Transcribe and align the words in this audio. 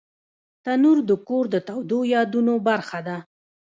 تنور 0.63 0.97
د 1.09 1.11
کور 1.27 1.43
د 1.53 1.55
تودو 1.67 1.99
یادونو 2.13 2.53
برخه 2.67 2.99
ده 3.07 3.17